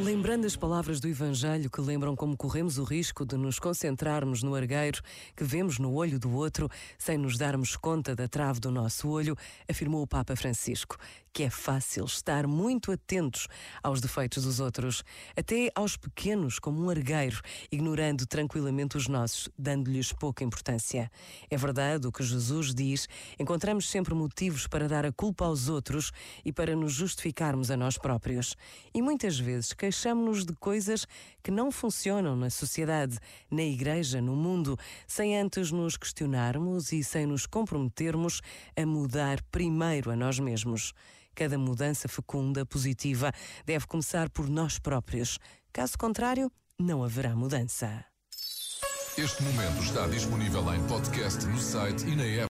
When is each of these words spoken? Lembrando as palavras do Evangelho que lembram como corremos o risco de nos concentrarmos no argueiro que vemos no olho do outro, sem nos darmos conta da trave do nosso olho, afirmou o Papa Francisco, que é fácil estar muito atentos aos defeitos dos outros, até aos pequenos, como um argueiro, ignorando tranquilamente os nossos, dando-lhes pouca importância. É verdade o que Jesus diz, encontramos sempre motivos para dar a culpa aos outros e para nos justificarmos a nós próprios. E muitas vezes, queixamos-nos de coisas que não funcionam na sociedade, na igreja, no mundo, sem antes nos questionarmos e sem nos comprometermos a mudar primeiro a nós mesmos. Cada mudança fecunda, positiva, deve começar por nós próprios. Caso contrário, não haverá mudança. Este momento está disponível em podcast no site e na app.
Lembrando 0.00 0.46
as 0.46 0.54
palavras 0.54 1.00
do 1.00 1.08
Evangelho 1.08 1.68
que 1.68 1.80
lembram 1.80 2.14
como 2.14 2.36
corremos 2.36 2.78
o 2.78 2.84
risco 2.84 3.26
de 3.26 3.36
nos 3.36 3.58
concentrarmos 3.58 4.44
no 4.44 4.54
argueiro 4.54 5.02
que 5.36 5.42
vemos 5.42 5.80
no 5.80 5.92
olho 5.92 6.20
do 6.20 6.30
outro, 6.30 6.70
sem 6.96 7.18
nos 7.18 7.36
darmos 7.36 7.76
conta 7.76 8.14
da 8.14 8.28
trave 8.28 8.60
do 8.60 8.70
nosso 8.70 9.08
olho, 9.08 9.36
afirmou 9.68 10.00
o 10.00 10.06
Papa 10.06 10.36
Francisco, 10.36 10.96
que 11.32 11.42
é 11.42 11.50
fácil 11.50 12.04
estar 12.04 12.46
muito 12.46 12.92
atentos 12.92 13.48
aos 13.82 14.00
defeitos 14.00 14.44
dos 14.44 14.60
outros, 14.60 15.04
até 15.36 15.70
aos 15.74 15.96
pequenos, 15.96 16.60
como 16.60 16.80
um 16.80 16.90
argueiro, 16.90 17.40
ignorando 17.70 18.24
tranquilamente 18.24 18.96
os 18.96 19.08
nossos, 19.08 19.48
dando-lhes 19.58 20.12
pouca 20.12 20.44
importância. 20.44 21.10
É 21.50 21.56
verdade 21.56 22.06
o 22.06 22.12
que 22.12 22.22
Jesus 22.22 22.72
diz, 22.72 23.08
encontramos 23.38 23.88
sempre 23.90 24.14
motivos 24.14 24.68
para 24.68 24.88
dar 24.88 25.04
a 25.04 25.12
culpa 25.12 25.44
aos 25.44 25.68
outros 25.68 26.12
e 26.44 26.52
para 26.52 26.74
nos 26.76 26.92
justificarmos 26.92 27.70
a 27.70 27.76
nós 27.76 27.98
próprios. 27.98 28.56
E 28.94 29.02
muitas 29.02 29.38
vezes, 29.38 29.72
queixamos-nos 29.88 30.44
de 30.44 30.52
coisas 30.52 31.06
que 31.42 31.50
não 31.50 31.72
funcionam 31.72 32.36
na 32.36 32.50
sociedade, 32.50 33.18
na 33.50 33.62
igreja, 33.62 34.20
no 34.20 34.36
mundo, 34.36 34.78
sem 35.06 35.38
antes 35.38 35.72
nos 35.72 35.96
questionarmos 35.96 36.92
e 36.92 37.02
sem 37.02 37.24
nos 37.24 37.46
comprometermos 37.46 38.42
a 38.76 38.84
mudar 38.84 39.42
primeiro 39.50 40.10
a 40.10 40.16
nós 40.16 40.38
mesmos. 40.38 40.92
Cada 41.34 41.56
mudança 41.56 42.06
fecunda, 42.06 42.66
positiva, 42.66 43.32
deve 43.64 43.86
começar 43.86 44.28
por 44.28 44.46
nós 44.46 44.78
próprios. 44.78 45.38
Caso 45.72 45.96
contrário, 45.96 46.52
não 46.78 47.02
haverá 47.02 47.34
mudança. 47.34 48.04
Este 49.16 49.42
momento 49.42 49.82
está 49.82 50.06
disponível 50.06 50.62
em 50.74 50.86
podcast 50.86 51.46
no 51.46 51.58
site 51.58 52.06
e 52.06 52.14
na 52.14 52.24
app. 52.24 52.46